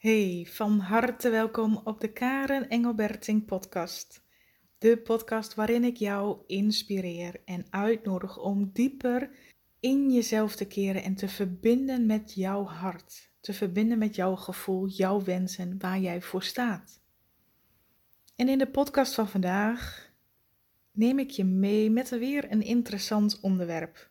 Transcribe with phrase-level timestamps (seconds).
[0.00, 4.22] Hey, van harte welkom op de Karen Engelberting podcast.
[4.78, 9.30] De podcast waarin ik jou inspireer en uitnodig om dieper
[9.80, 13.30] in jezelf te keren en te verbinden met jouw hart.
[13.40, 17.00] Te verbinden met jouw gevoel, jouw wensen, waar jij voor staat.
[18.36, 20.12] En in de podcast van vandaag
[20.92, 24.10] neem ik je mee met weer een interessant onderwerp.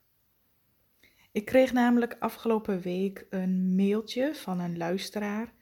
[1.31, 5.57] Ik kreeg namelijk afgelopen week een mailtje van een luisteraar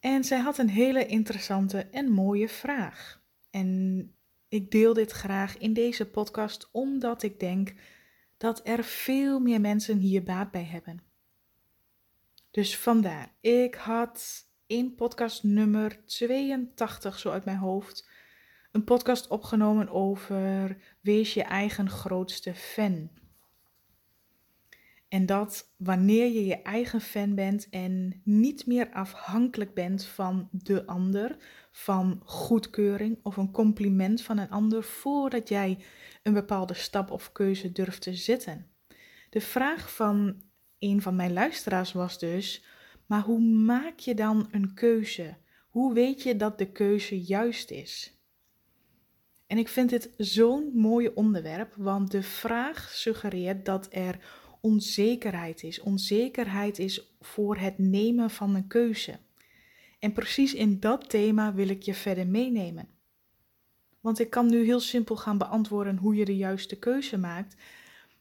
[0.00, 3.22] en zij had een hele interessante en mooie vraag.
[3.50, 4.10] En
[4.48, 7.74] ik deel dit graag in deze podcast omdat ik denk
[8.36, 11.02] dat er veel meer mensen hier baat bij hebben.
[12.50, 18.08] Dus vandaar, ik had in podcast nummer 82, zo uit mijn hoofd,
[18.72, 23.10] een podcast opgenomen over wees je eigen grootste fan.
[25.16, 30.86] En dat wanneer je je eigen fan bent en niet meer afhankelijk bent van de
[30.86, 31.36] ander,
[31.70, 35.78] van goedkeuring of een compliment van een ander voordat jij
[36.22, 38.66] een bepaalde stap of keuze durft te zetten.
[39.30, 40.42] De vraag van
[40.78, 42.64] een van mijn luisteraars was dus:
[43.06, 45.36] maar hoe maak je dan een keuze?
[45.68, 48.20] Hoe weet je dat de keuze juist is?
[49.46, 55.80] En ik vind dit zo'n mooi onderwerp, want de vraag suggereert dat er onzekerheid is.
[55.80, 59.18] Onzekerheid is voor het nemen van een keuze.
[59.98, 62.88] En precies in dat thema wil ik je verder meenemen.
[64.00, 67.56] Want ik kan nu heel simpel gaan beantwoorden hoe je de juiste keuze maakt.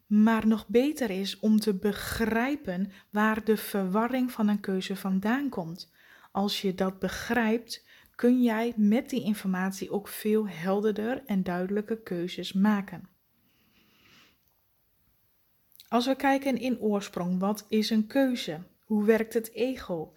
[0.06, 5.92] Maar nog beter is om te begrijpen waar de verwarring van een keuze vandaan komt.
[6.32, 12.54] Als je dat begrijpt, kun jij met die informatie ook veel helderder en duidelijke keuzes
[12.54, 13.15] maken.
[15.88, 18.60] Als we kijken in oorsprong, wat is een keuze?
[18.86, 20.14] Hoe werkt het ego?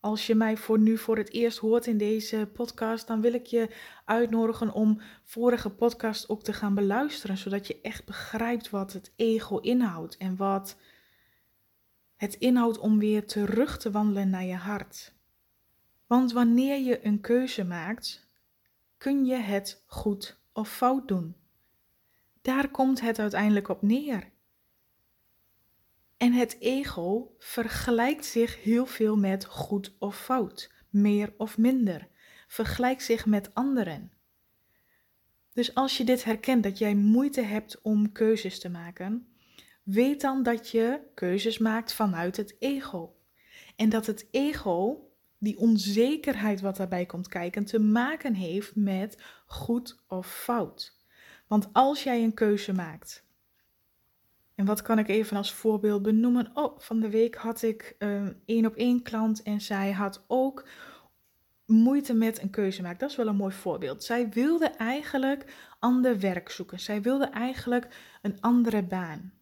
[0.00, 3.46] Als je mij voor nu voor het eerst hoort in deze podcast, dan wil ik
[3.46, 3.70] je
[4.04, 9.56] uitnodigen om vorige podcast ook te gaan beluisteren, zodat je echt begrijpt wat het ego
[9.56, 10.76] inhoudt en wat
[12.16, 15.14] het inhoudt om weer terug te wandelen naar je hart.
[16.06, 18.26] Want wanneer je een keuze maakt,
[18.96, 21.36] kun je het goed of fout doen.
[22.42, 24.34] Daar komt het uiteindelijk op neer.
[26.16, 32.08] En het ego vergelijkt zich heel veel met goed of fout, meer of minder,
[32.48, 34.12] vergelijkt zich met anderen.
[35.52, 39.28] Dus als je dit herkent, dat jij moeite hebt om keuzes te maken,
[39.82, 43.16] weet dan dat je keuzes maakt vanuit het ego.
[43.76, 50.02] En dat het ego, die onzekerheid wat daarbij komt kijken, te maken heeft met goed
[50.08, 51.04] of fout.
[51.46, 53.25] Want als jij een keuze maakt
[54.56, 56.50] en wat kan ik even als voorbeeld benoemen?
[56.54, 60.68] Oh, van de week had ik uh, één op één klant en zij had ook
[61.66, 62.98] moeite met een keuze maken.
[62.98, 64.04] Dat is wel een mooi voorbeeld.
[64.04, 66.80] Zij wilde eigenlijk ander werk zoeken.
[66.80, 67.88] Zij wilde eigenlijk
[68.22, 69.32] een andere baan.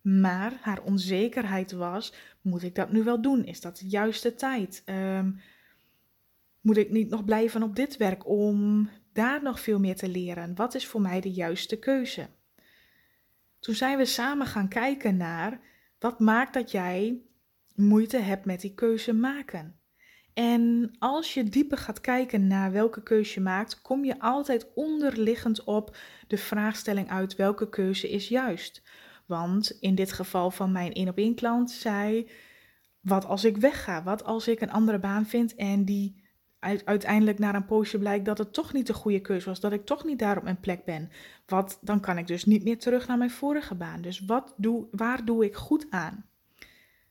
[0.00, 3.44] Maar haar onzekerheid was: moet ik dat nu wel doen?
[3.44, 4.82] Is dat de juiste tijd?
[4.86, 5.40] Um,
[6.60, 10.54] moet ik niet nog blijven op dit werk om daar nog veel meer te leren?
[10.54, 12.28] Wat is voor mij de juiste keuze?
[13.68, 15.60] Toen zijn we samen gaan kijken naar
[15.98, 17.22] wat maakt dat jij
[17.74, 19.80] moeite hebt met die keuze maken.
[20.34, 25.64] En als je dieper gaat kijken naar welke keuze je maakt, kom je altijd onderliggend
[25.64, 25.96] op
[26.26, 28.82] de vraagstelling uit welke keuze is juist.
[29.26, 32.30] Want in dit geval van mijn één op één klant zei:
[33.00, 34.02] wat als ik wegga?
[34.02, 36.17] Wat als ik een andere baan vind en die
[36.84, 39.86] uiteindelijk na een poosje blijkt dat het toch niet de goede keuze was, dat ik
[39.86, 41.10] toch niet daar op mijn plek ben.
[41.46, 44.00] Wat, dan kan ik dus niet meer terug naar mijn vorige baan.
[44.00, 46.26] Dus wat doe, waar doe ik goed aan?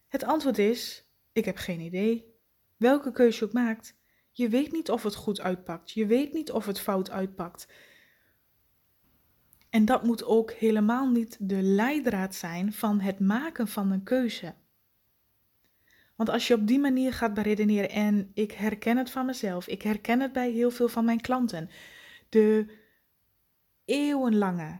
[0.07, 2.35] Het antwoord is: ik heb geen idee.
[2.77, 3.95] Welke keuze je ook maakt,
[4.31, 5.91] je weet niet of het goed uitpakt.
[5.91, 7.67] Je weet niet of het fout uitpakt.
[9.69, 14.53] En dat moet ook helemaal niet de leidraad zijn van het maken van een keuze.
[16.17, 19.81] Want als je op die manier gaat beredeneren, en ik herken het van mezelf, ik
[19.81, 21.69] herken het bij heel veel van mijn klanten,
[22.29, 22.65] de
[23.85, 24.79] eeuwenlange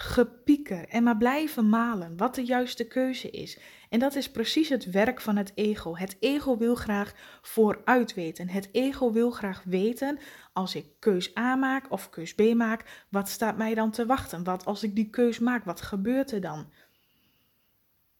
[0.00, 3.58] gepieker en maar blijven malen wat de juiste keuze is.
[3.88, 5.96] En dat is precies het werk van het ego.
[5.96, 8.48] Het ego wil graag vooruit weten.
[8.48, 10.18] Het ego wil graag weten,
[10.52, 14.44] als ik keus A maak of keus B maak, wat staat mij dan te wachten?
[14.44, 16.72] Wat als ik die keus maak, wat gebeurt er dan?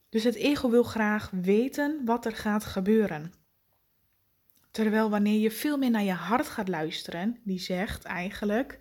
[0.08, 3.32] Dus het ego wil graag weten wat er gaat gebeuren.
[4.70, 8.80] Terwijl wanneer je veel meer naar je hart gaat luisteren, die zegt eigenlijk: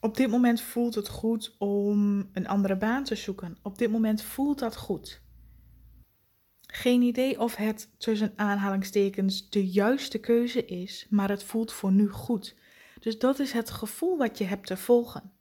[0.00, 3.56] op dit moment voelt het goed om een andere baan te zoeken.
[3.62, 5.22] Op dit moment voelt dat goed.
[6.66, 12.08] Geen idee of het tussen aanhalingstekens de juiste keuze is, maar het voelt voor nu
[12.08, 12.56] goed.
[13.00, 15.32] Dus dat is het gevoel wat je hebt te volgen.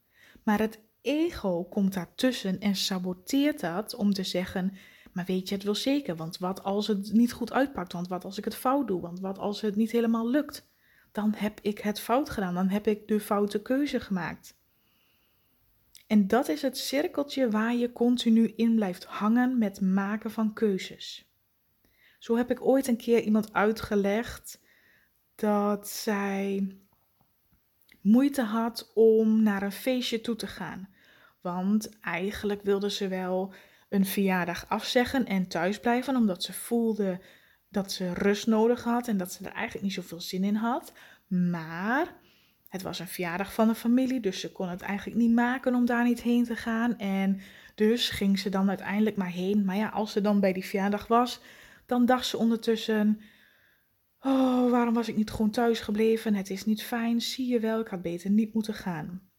[0.44, 4.74] Maar het ego komt daartussen en saboteert dat om te zeggen:
[5.12, 6.16] Maar weet je het wel zeker?
[6.16, 7.94] Want wat als het niet goed uitpakt?
[7.94, 9.02] Want wat als ik het fout doe?
[9.02, 10.70] Want wat als het niet helemaal lukt?
[11.12, 12.54] Dan heb ik het fout gedaan.
[12.54, 14.60] Dan heb ik de foute keuze gemaakt.
[16.08, 21.32] En dat is het cirkeltje waar je continu in blijft hangen met maken van keuzes.
[22.20, 24.62] Zo heb ik ooit een keer iemand uitgelegd
[25.36, 26.76] dat zij
[28.02, 30.90] moeite had om naar een feestje toe te gaan.
[31.42, 33.54] Want eigenlijk wilde ze wel
[33.90, 37.20] een verjaardag afzeggen en thuis blijven, omdat ze voelde
[37.70, 40.94] dat ze rust nodig had en dat ze er eigenlijk niet zoveel zin in had.
[41.28, 42.16] Maar
[42.70, 45.86] het was een verjaardag van de familie, dus ze kon het eigenlijk niet maken om
[45.86, 46.98] daar niet heen te gaan.
[46.98, 47.42] En
[47.76, 49.66] dus ging ze dan uiteindelijk maar heen.
[49.66, 51.42] Maar ja, als ze dan bij die verjaardag was,
[51.86, 53.22] dan dacht ze ondertussen:
[54.20, 56.34] Oh, waarom was ik niet gewoon thuis gebleven?
[56.34, 59.31] Het is niet fijn, zie je wel, ik had beter niet moeten gaan.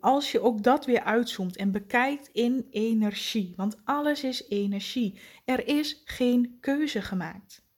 [0.00, 5.20] Als je ook dat weer uitzoomt en bekijkt in energie, want alles is energie.
[5.44, 7.68] Er is geen keuze gemaakt.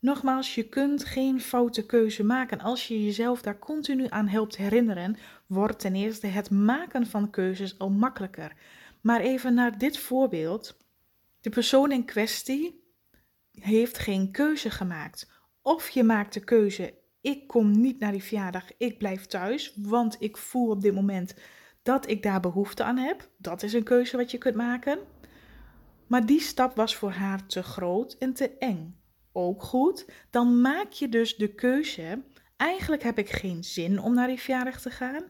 [0.00, 2.60] Nogmaals, je kunt geen foute keuze maken.
[2.60, 5.16] Als je jezelf daar continu aan helpt herinneren,
[5.46, 8.52] wordt ten eerste het maken van keuzes al makkelijker.
[9.00, 10.76] Maar even naar dit voorbeeld.
[11.40, 12.84] De persoon in kwestie
[13.52, 15.30] heeft geen keuze gemaakt.
[15.62, 16.94] Of je maakt de keuze:
[17.28, 21.34] ik kom niet naar die verjaardag, ik blijf thuis, want ik voel op dit moment
[21.82, 23.28] dat ik daar behoefte aan heb.
[23.36, 24.98] Dat is een keuze wat je kunt maken.
[26.06, 28.96] Maar die stap was voor haar te groot en te eng.
[29.32, 32.22] Ook goed, dan maak je dus de keuze:
[32.56, 35.22] eigenlijk heb ik geen zin om naar die verjaardag te gaan.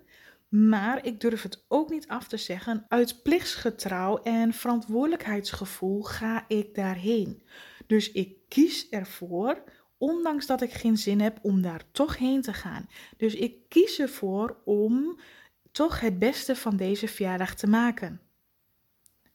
[0.49, 2.85] Maar ik durf het ook niet af te zeggen.
[2.89, 7.43] Uit plichtsgetrouw en verantwoordelijkheidsgevoel ga ik daarheen.
[7.87, 9.63] Dus ik kies ervoor,
[9.99, 12.89] ondanks dat ik geen zin heb, om daar toch heen te gaan.
[13.17, 15.19] Dus ik kies ervoor om
[15.73, 18.21] toch het beste van deze verjaardag te maken.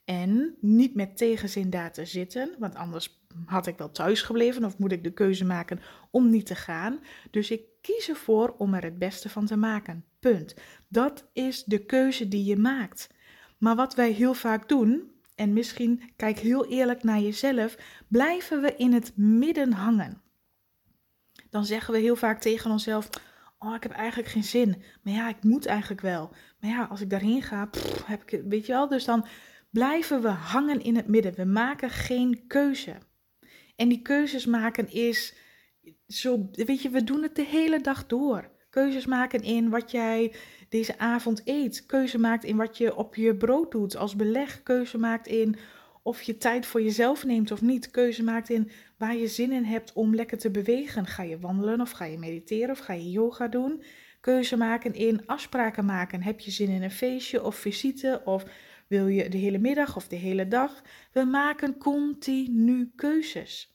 [0.05, 4.77] En niet met tegenzin daar te zitten, want anders had ik wel thuis gebleven of
[4.77, 5.79] moet ik de keuze maken
[6.11, 6.99] om niet te gaan.
[7.31, 10.05] Dus ik kies ervoor om er het beste van te maken.
[10.19, 10.55] Punt.
[10.87, 13.09] Dat is de keuze die je maakt.
[13.57, 17.75] Maar wat wij heel vaak doen, en misschien kijk heel eerlijk naar jezelf,
[18.07, 20.21] blijven we in het midden hangen.
[21.53, 23.09] Dan zeggen we heel vaak tegen onszelf:
[23.59, 24.83] Oh, ik heb eigenlijk geen zin.
[25.01, 26.31] Maar ja, ik moet eigenlijk wel.
[26.59, 27.69] Maar ja, als ik daarheen ga,
[28.05, 28.87] heb ik, weet je wel.
[28.87, 29.25] Dus dan
[29.69, 31.33] blijven we hangen in het midden.
[31.33, 32.97] We maken geen keuze.
[33.75, 35.35] En die keuzes maken is
[36.07, 38.51] zo, weet je, we doen het de hele dag door.
[38.69, 40.35] Keuzes maken in wat jij
[40.69, 41.85] deze avond eet.
[41.85, 44.63] Keuze maakt in wat je op je brood doet als beleg.
[44.63, 45.55] Keuze maakt in
[46.03, 47.91] of je tijd voor jezelf neemt of niet.
[47.91, 51.05] Keuze maakt in waar je zin in hebt om lekker te bewegen.
[51.05, 53.83] Ga je wandelen of ga je mediteren of ga je yoga doen?
[54.21, 56.23] Keuze maken in afspraken maken.
[56.23, 58.45] Heb je zin in een feestje of visite of
[58.87, 60.81] wil je de hele middag of de hele dag?
[61.11, 63.73] We maken continu keuzes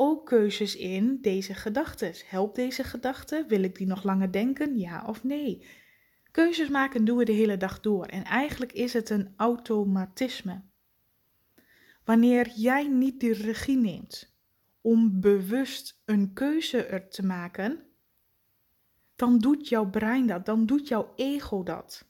[0.00, 2.12] ook keuzes in deze gedachten.
[2.26, 3.44] Helpt deze gedachte?
[3.48, 4.78] Wil ik die nog langer denken?
[4.78, 5.66] Ja of nee?
[6.30, 10.62] Keuzes maken doen we de hele dag door en eigenlijk is het een automatisme.
[12.08, 14.32] Wanneer jij niet de regie neemt
[14.80, 17.86] om bewust een keuze er te maken,
[19.16, 22.08] dan doet jouw brein dat, dan doet jouw ego dat.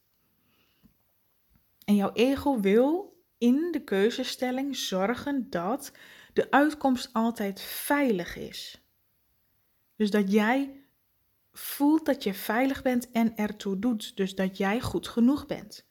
[1.85, 5.93] En jouw ego wil in de keuzestelling zorgen dat
[6.33, 8.83] de uitkomst altijd veilig is.
[9.97, 10.85] Dus dat jij
[11.53, 14.17] voelt dat je veilig bent en ertoe doet.
[14.17, 15.88] Dus dat jij goed genoeg bent.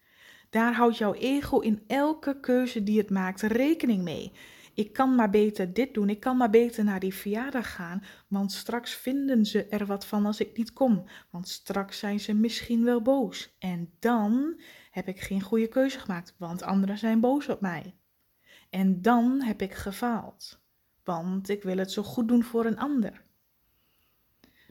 [0.50, 4.32] Daar houdt jouw ego in elke keuze die het maakt rekening mee.
[4.74, 8.52] Ik kan maar beter dit doen, ik kan maar beter naar die verjaardag gaan, want
[8.52, 11.06] straks vinden ze er wat van als ik niet kom.
[11.30, 13.56] Want straks zijn ze misschien wel boos.
[13.60, 14.62] En dan
[14.92, 17.96] heb ik geen goede keuze gemaakt, want anderen zijn boos op mij.
[18.70, 20.62] En dan heb ik gefaald,
[21.04, 23.26] want ik wil het zo goed doen voor een ander.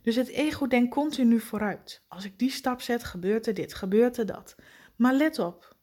[0.03, 2.05] Dus het ego denkt continu vooruit.
[2.09, 4.55] Als ik die stap zet, gebeurt er dit, gebeurt er dat.
[4.97, 5.77] Maar let op,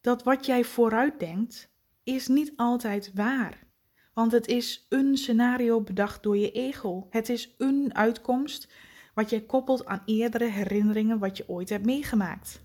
[0.00, 3.66] dat wat jij vooruit denkt, is niet altijd waar.
[4.14, 7.06] Want het is een scenario bedacht door je ego.
[7.10, 8.72] Het is een uitkomst
[9.14, 12.62] wat jij koppelt aan eerdere herinneringen wat je ooit hebt meegemaakt.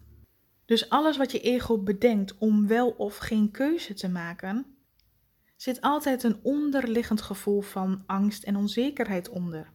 [0.65, 4.65] Dus alles wat je ego bedenkt om wel of geen keuze te maken,
[5.55, 9.71] zit altijd een onderliggend gevoel van angst en onzekerheid onder.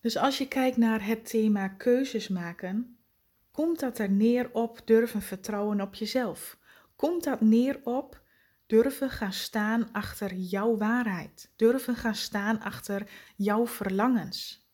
[0.00, 2.98] Dus als je kijkt naar het thema keuzes maken,
[3.52, 6.58] komt dat er neer op durven vertrouwen op jezelf?
[6.96, 8.22] Komt dat neer op
[8.66, 11.52] durven gaan staan achter jouw waarheid.
[11.56, 14.70] Durven gaan staan achter jouw verlangens.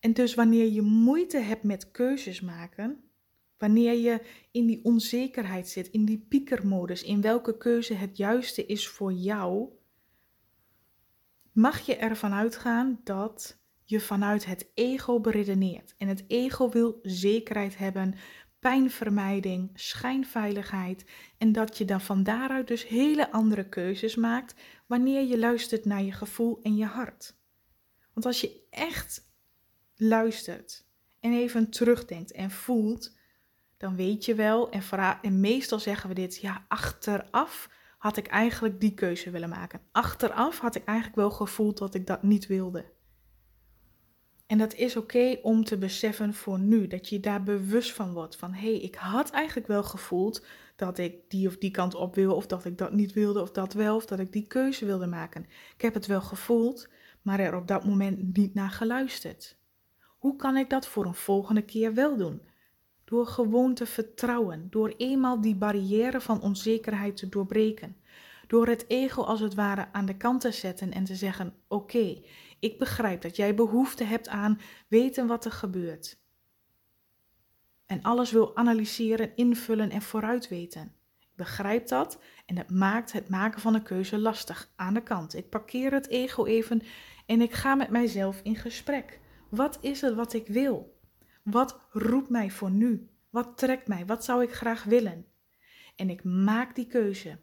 [0.00, 3.10] En dus wanneer je moeite hebt met keuzes maken,
[3.58, 8.88] wanneer je in die onzekerheid zit, in die piekermodus, in welke keuze het juiste is
[8.88, 9.68] voor jou,
[11.52, 15.94] mag je ervan uitgaan dat je vanuit het ego beredeneert.
[15.98, 18.14] En het ego wil zekerheid hebben,
[18.58, 21.04] pijnvermijding, schijnveiligheid.
[21.38, 24.54] En dat je dan van daaruit dus hele andere keuzes maakt
[24.86, 27.36] wanneer je luistert naar je gevoel en je hart.
[28.12, 29.30] Want als je echt
[29.96, 30.86] luistert
[31.20, 33.16] en even terugdenkt en voelt,
[33.76, 34.82] dan weet je wel, en,
[35.22, 39.80] en meestal zeggen we dit, ja, achteraf had ik eigenlijk die keuze willen maken.
[39.92, 42.94] Achteraf had ik eigenlijk wel gevoeld dat ik dat niet wilde.
[44.46, 48.36] En dat is oké om te beseffen voor nu, dat je daar bewust van wordt.
[48.36, 50.44] Van hé, hey, ik had eigenlijk wel gevoeld
[50.76, 53.50] dat ik die of die kant op wil, of dat ik dat niet wilde, of
[53.50, 55.46] dat wel, of dat ik die keuze wilde maken.
[55.74, 56.88] Ik heb het wel gevoeld,
[57.22, 59.56] maar er op dat moment niet naar geluisterd.
[60.18, 62.40] Hoe kan ik dat voor een volgende keer wel doen?
[63.04, 67.96] Door gewoon te vertrouwen, door eenmaal die barrière van onzekerheid te doorbreken.
[68.46, 72.22] Door het ego als het ware aan de kant te zetten en te zeggen: Oké,
[72.58, 76.18] ik begrijp dat jij behoefte hebt aan weten wat er gebeurt.
[77.86, 80.94] En alles wil analyseren, invullen en vooruit weten.
[81.18, 85.34] Ik begrijp dat en het maakt het maken van een keuze lastig aan de kant.
[85.34, 86.82] Ik parkeer het ego even
[87.26, 89.20] en ik ga met mijzelf in gesprek.
[89.50, 91.00] Wat is het wat ik wil?
[91.42, 93.10] Wat roept mij voor nu?
[93.30, 94.06] Wat trekt mij?
[94.06, 95.26] Wat zou ik graag willen?
[95.96, 97.38] En ik maak die keuze.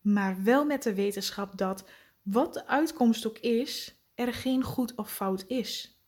[0.00, 1.88] Maar wel met de wetenschap dat
[2.22, 6.00] wat de uitkomst ook is, er geen goed of fout is.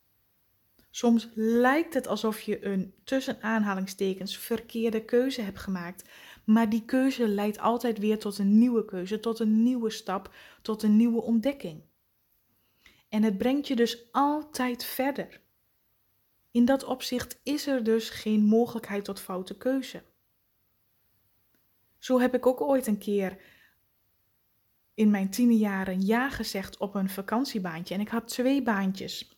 [0.91, 6.09] Soms lijkt het alsof je een tussen aanhalingstekens verkeerde keuze hebt gemaakt,
[6.45, 10.83] maar die keuze leidt altijd weer tot een nieuwe keuze, tot een nieuwe stap, tot
[10.83, 11.83] een nieuwe ontdekking.
[13.09, 15.41] En het brengt je dus altijd verder.
[16.51, 20.03] In dat opzicht is er dus geen mogelijkheid tot foute keuze.
[21.99, 23.39] Zo heb ik ook ooit een keer
[24.95, 27.95] in mijn tiende jaren ja gezegd op een vakantiebaantje.
[27.95, 29.37] En ik had twee baantjes.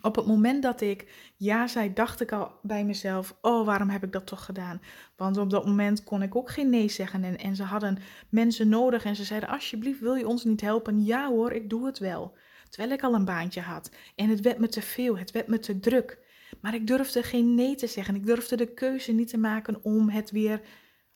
[0.00, 4.04] Op het moment dat ik ja zei, dacht ik al bij mezelf: Oh, waarom heb
[4.04, 4.80] ik dat toch gedaan?
[5.16, 7.24] Want op dat moment kon ik ook geen nee zeggen.
[7.24, 9.04] En, en ze hadden mensen nodig.
[9.04, 11.04] En ze zeiden: Alsjeblieft, wil je ons niet helpen?
[11.04, 12.36] Ja hoor, ik doe het wel.
[12.68, 13.90] Terwijl ik al een baantje had.
[14.14, 16.26] En het werd me te veel, het werd me te druk.
[16.60, 18.14] Maar ik durfde geen nee te zeggen.
[18.14, 20.60] Ik durfde de keuze niet te maken om het weer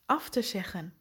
[0.07, 0.95] af te zeggen.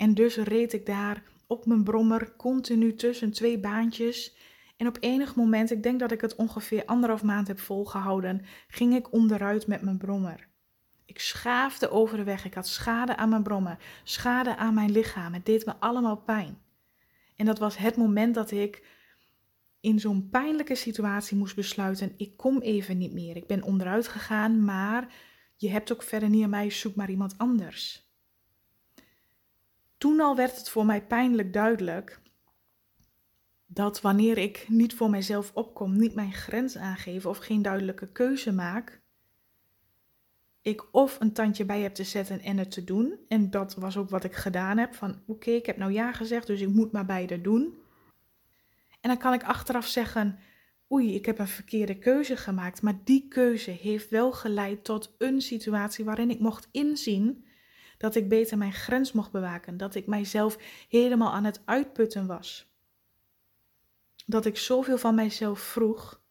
[0.00, 4.36] En dus reed ik daar op mijn brommer continu tussen twee baantjes.
[4.76, 8.94] En op enig moment, ik denk dat ik het ongeveer anderhalf maand heb volgehouden, ging
[8.94, 10.48] ik onderuit met mijn brommer.
[11.06, 12.44] Ik schaafde over de weg.
[12.44, 15.32] Ik had schade aan mijn brommer, schade aan mijn lichaam.
[15.32, 16.58] Het deed me allemaal pijn.
[17.36, 18.86] En dat was het moment dat ik
[19.80, 23.36] in zo'n pijnlijke situatie moest besluiten: ik kom even niet meer.
[23.36, 25.14] Ik ben onderuit gegaan, maar
[25.56, 28.09] je hebt ook verder niet aan mij, zoek maar iemand anders.
[30.00, 32.20] Toen al werd het voor mij pijnlijk duidelijk
[33.66, 38.52] dat wanneer ik niet voor mijzelf opkom, niet mijn grens aangeef of geen duidelijke keuze
[38.52, 39.00] maak,
[40.62, 43.18] ik of een tandje bij heb te zetten en het te doen.
[43.28, 44.94] En dat was ook wat ik gedaan heb.
[44.94, 47.74] Van oké, ik heb nou ja gezegd, dus ik moet maar beide doen.
[49.00, 50.38] En dan kan ik achteraf zeggen,
[50.92, 52.82] oei, ik heb een verkeerde keuze gemaakt.
[52.82, 57.48] Maar die keuze heeft wel geleid tot een situatie waarin ik mocht inzien
[58.00, 62.72] dat ik beter mijn grens mocht bewaken, dat ik mijzelf helemaal aan het uitputten was.
[64.26, 66.22] Dat ik zoveel van mijzelf vroeg,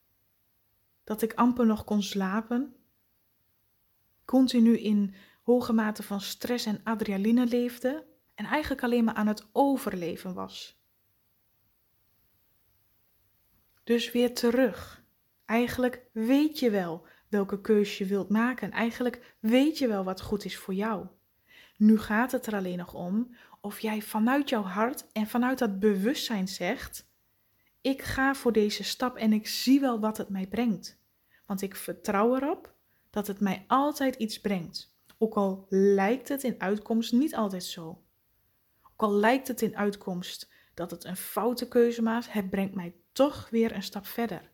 [1.03, 2.75] dat ik amper nog kon slapen,
[4.25, 9.47] continu in hoge mate van stress en adrenaline leefde en eigenlijk alleen maar aan het
[9.51, 10.81] overleven was.
[13.83, 15.03] Dus weer terug.
[15.45, 18.71] Eigenlijk weet je wel welke keuze je wilt maken.
[18.71, 21.07] Eigenlijk weet je wel wat goed is voor jou.
[21.79, 25.79] Nu gaat het er alleen nog om of jij vanuit jouw hart en vanuit dat
[25.79, 27.09] bewustzijn zegt:
[27.81, 30.99] Ik ga voor deze stap en ik zie wel wat het mij brengt.
[31.45, 32.73] Want ik vertrouw erop
[33.09, 34.95] dat het mij altijd iets brengt.
[35.17, 38.03] Ook al lijkt het in uitkomst niet altijd zo.
[38.91, 42.95] Ook al lijkt het in uitkomst dat het een foute keuze maakt, het brengt mij
[43.11, 44.51] toch weer een stap verder.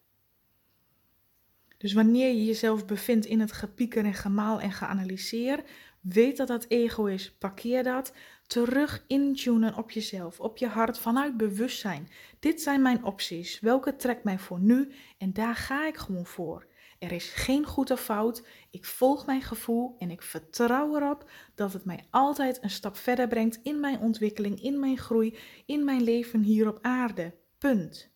[1.78, 5.64] Dus wanneer je jezelf bevindt in het gepieker en gemaal en geanalyseer,
[6.08, 7.36] Weet dat dat ego is.
[7.38, 8.14] Parkeer dat.
[8.48, 12.10] Terug intunen op jezelf, op je hart, vanuit bewustzijn.
[12.40, 13.60] Dit zijn mijn opties.
[13.60, 14.92] Welke trekt mij voor nu?
[15.18, 16.66] En daar ga ik gewoon voor.
[17.00, 18.48] Er is geen goed of fout.
[18.72, 23.28] Ik volg mijn gevoel en ik vertrouw erop dat het mij altijd een stap verder
[23.28, 27.36] brengt in mijn ontwikkeling, in mijn groei, in mijn leven hier op aarde.
[27.58, 28.14] Punt.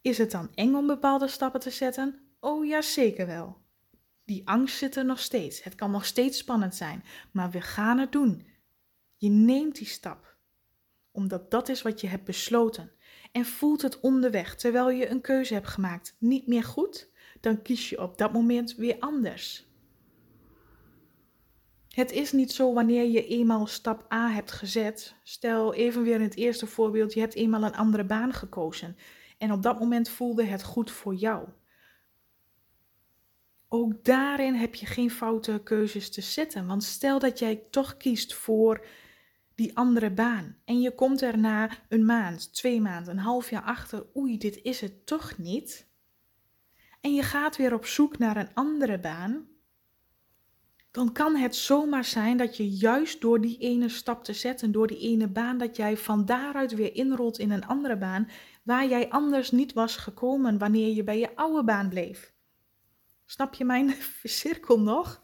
[0.00, 2.20] Is het dan eng om bepaalde stappen te zetten?
[2.40, 3.61] Oh ja, zeker wel.
[4.32, 5.62] Die angst zit er nog steeds.
[5.62, 8.46] Het kan nog steeds spannend zijn, maar we gaan het doen.
[9.16, 10.36] Je neemt die stap,
[11.10, 12.92] omdat dat is wat je hebt besloten.
[13.32, 17.10] En voelt het onderweg, terwijl je een keuze hebt gemaakt, niet meer goed,
[17.40, 19.66] dan kies je op dat moment weer anders.
[21.88, 25.14] Het is niet zo wanneer je eenmaal stap A hebt gezet.
[25.22, 28.96] Stel even weer in het eerste voorbeeld, je hebt eenmaal een andere baan gekozen.
[29.38, 31.48] En op dat moment voelde het goed voor jou.
[33.74, 36.66] Ook daarin heb je geen foute keuzes te zetten.
[36.66, 38.86] Want stel dat jij toch kiest voor
[39.54, 40.56] die andere baan.
[40.64, 44.06] En je komt er na een maand, twee maanden, een half jaar achter.
[44.16, 45.86] Oei, dit is het toch niet.
[47.00, 49.46] En je gaat weer op zoek naar een andere baan.
[50.90, 54.86] Dan kan het zomaar zijn dat je juist door die ene stap te zetten, door
[54.86, 58.28] die ene baan, dat jij van daaruit weer inrolt in een andere baan
[58.62, 62.31] waar jij anders niet was gekomen wanneer je bij je oude baan bleef.
[63.32, 65.22] Snap je mijn cirkel nog?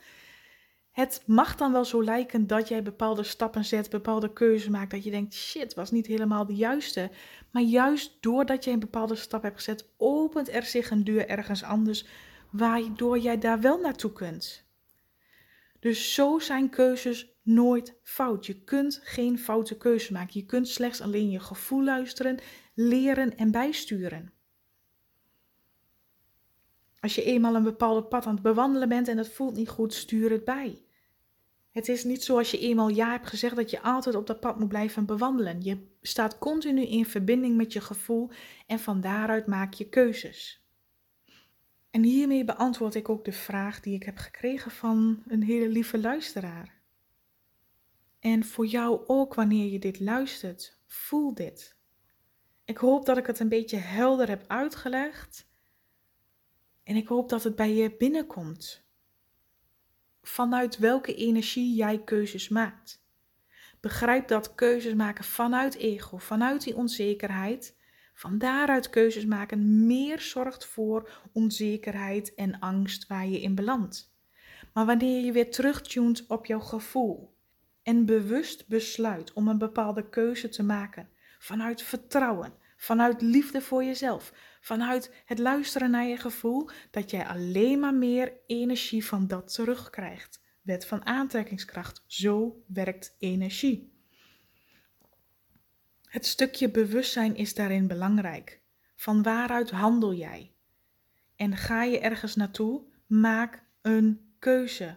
[0.90, 5.04] Het mag dan wel zo lijken dat jij bepaalde stappen zet, bepaalde keuzes maakt, dat
[5.04, 7.10] je denkt, shit, was niet helemaal de juiste.
[7.50, 11.62] Maar juist doordat je een bepaalde stap hebt gezet, opent er zich een deur ergens
[11.62, 12.06] anders,
[12.50, 14.64] waardoor jij daar wel naartoe kunt.
[15.80, 18.46] Dus zo zijn keuzes nooit fout.
[18.46, 20.40] Je kunt geen foute keuze maken.
[20.40, 22.38] Je kunt slechts alleen je gevoel luisteren,
[22.74, 24.37] leren en bijsturen.
[27.00, 29.94] Als je eenmaal een bepaald pad aan het bewandelen bent en het voelt niet goed,
[29.94, 30.82] stuur het bij.
[31.70, 34.58] Het is niet zoals je eenmaal ja hebt gezegd dat je altijd op dat pad
[34.58, 35.62] moet blijven bewandelen.
[35.62, 38.30] Je staat continu in verbinding met je gevoel
[38.66, 40.62] en van daaruit maak je keuzes.
[41.90, 46.00] En hiermee beantwoord ik ook de vraag die ik heb gekregen van een hele lieve
[46.00, 46.80] luisteraar.
[48.18, 51.76] En voor jou ook wanneer je dit luistert, voel dit.
[52.64, 55.47] Ik hoop dat ik het een beetje helder heb uitgelegd.
[56.88, 58.84] En ik hoop dat het bij je binnenkomt.
[60.22, 63.04] Vanuit welke energie jij keuzes maakt.
[63.80, 67.76] Begrijp dat keuzes maken vanuit ego, vanuit die onzekerheid,
[68.14, 74.14] van daaruit keuzes maken meer zorgt voor onzekerheid en angst waar je in belandt.
[74.72, 77.34] Maar wanneer je weer terugtunt op jouw gevoel
[77.82, 84.32] en bewust besluit om een bepaalde keuze te maken vanuit vertrouwen, vanuit liefde voor jezelf,
[84.68, 90.40] vanuit het luisteren naar je gevoel, dat jij alleen maar meer energie van dat terugkrijgt.
[90.62, 93.92] Wet van aantrekkingskracht, zo werkt energie.
[96.04, 98.60] Het stukje bewustzijn is daarin belangrijk.
[98.96, 100.52] Van waaruit handel jij?
[101.36, 104.96] En ga je ergens naartoe, maak een keuze.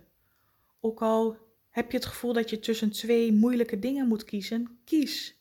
[0.79, 1.37] Ook al
[1.69, 5.39] heb je het gevoel dat je tussen twee moeilijke dingen moet kiezen, kies.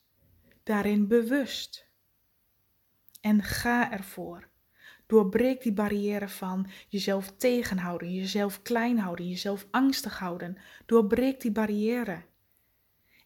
[0.63, 1.90] Daarin bewust.
[3.21, 4.49] En ga ervoor.
[5.07, 10.57] Doorbreek die barrière van jezelf tegenhouden, jezelf klein houden, jezelf angstig houden.
[10.87, 12.23] Doorbreek die barrière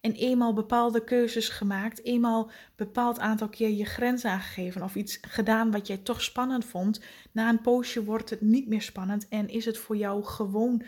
[0.04, 5.70] en eenmaal bepaalde keuzes gemaakt, eenmaal bepaald aantal keer je grens aangegeven of iets gedaan
[5.70, 7.00] wat jij toch spannend vond,
[7.32, 10.82] na een poosje wordt het niet meer spannend en is het voor jou gewoon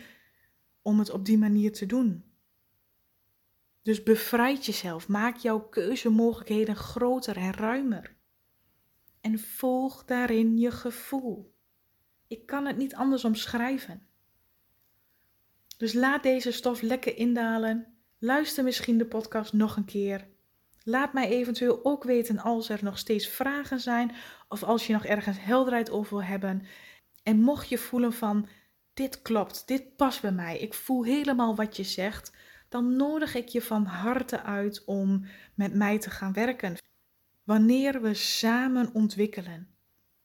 [0.81, 2.23] om het op die manier te doen.
[3.81, 8.15] Dus bevrijd jezelf, maak jouw keuzemogelijkheden groter en ruimer.
[9.27, 11.55] En volg daarin je gevoel.
[12.27, 14.07] Ik kan het niet anders omschrijven.
[15.77, 20.27] Dus laat deze stof lekker indalen Luister misschien de podcast nog een keer.
[20.83, 24.11] Laat mij eventueel ook weten als er nog steeds vragen zijn
[24.47, 26.65] of als je nog ergens helderheid over wil hebben.
[27.23, 28.47] En mocht je voelen van
[28.93, 32.31] dit klopt, dit past bij mij, ik voel helemaal wat je zegt,
[32.69, 36.77] dan nodig ik je van harte uit om met mij te gaan werken.
[37.47, 39.69] Wanneer we samen ontwikkelen,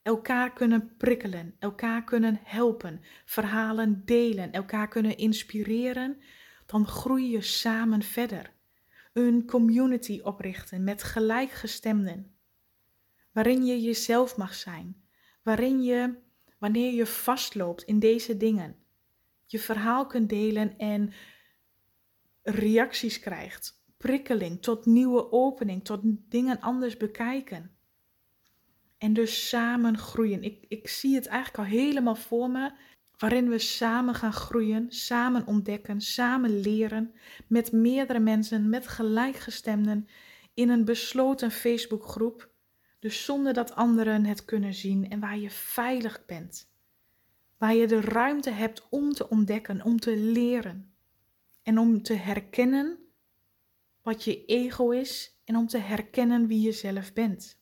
[0.03, 6.23] elkaar kunnen prikkelen, elkaar kunnen helpen, verhalen delen, elkaar kunnen inspireren
[6.67, 8.53] dan groei je samen verder.
[9.13, 12.35] Een community oprichten met gelijkgestemden,
[13.33, 15.03] waarin je jezelf mag zijn,
[15.43, 16.15] waarin je,
[16.59, 18.77] wanneer je vastloopt in deze dingen,
[19.47, 21.13] je verhaal kunt delen en
[22.43, 27.71] reacties krijgt, prikkeling tot nieuwe opening, tot dingen anders bekijken.
[28.99, 30.43] En dus samen groeien.
[30.43, 32.73] Ik, ik zie het eigenlijk al helemaal voor me
[33.19, 37.15] waarin we samen gaan groeien, samen ontdekken, samen leren,
[37.47, 40.09] met meerdere mensen, met gelijkgestemden,
[40.55, 42.51] in een besloten Facebookgroep,
[42.99, 46.71] Dus zonder dat anderen het kunnen zien en waar je veilig bent.
[47.59, 50.93] Waar je de ruimte hebt om te ontdekken, om te leren.
[51.63, 53.03] En om te herkennen
[54.03, 57.61] wat je ego is en om te herkennen wie je zelf bent.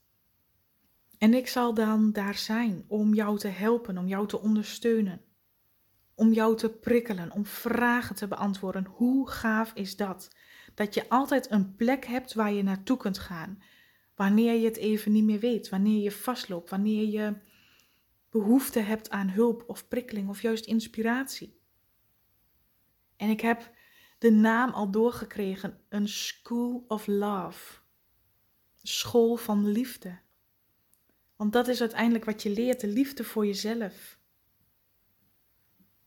[1.19, 5.25] En ik zal dan daar zijn om jou te helpen, om jou te ondersteunen,
[6.15, 8.85] om jou te prikkelen, om vragen te beantwoorden.
[8.85, 10.37] Hoe gaaf is dat?
[10.75, 13.63] Dat je altijd een plek hebt waar je naartoe kunt gaan.
[14.15, 17.37] Wanneer je het even niet meer weet, wanneer je vastloopt, wanneer je
[18.31, 21.61] behoefte hebt aan hulp of prikkeling of juist inspiratie.
[23.17, 23.71] En ik heb
[24.21, 27.79] de naam al doorgekregen, een School of Love.
[28.83, 30.19] School van liefde.
[31.37, 34.19] Want dat is uiteindelijk wat je leert, de liefde voor jezelf.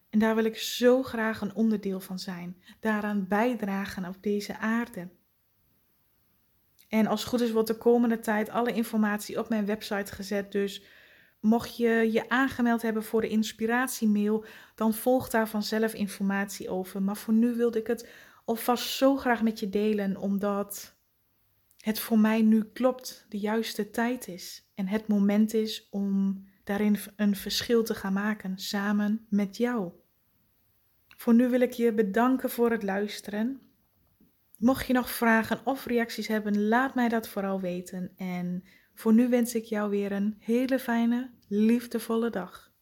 [0.10, 5.10] En daar wil ik zo graag een onderdeel van zijn, daaraan bijdragen op deze aarde.
[6.88, 10.52] En als het goed is, wordt de komende tijd alle informatie op mijn website gezet.
[10.52, 10.84] Dus
[11.44, 17.02] mocht je je aangemeld hebben voor de inspiratiemail, dan volgt daar vanzelf informatie over.
[17.02, 18.10] Maar voor nu wilde ik het
[18.46, 20.96] alvast zo graag met je delen, omdat
[21.78, 24.72] het voor mij nu klopt, de juiste tijd is.
[24.76, 29.92] En het moment is om daarin een verschil te gaan maken samen met jou.
[31.18, 33.62] Voor nu wil ik je bedanken voor het luisteren.
[34.58, 38.12] Mocht je nog vragen of reacties hebben, laat mij dat vooral weten.
[38.18, 42.73] En voor nu wens ik jou weer een hele fijne, liefdevolle dag.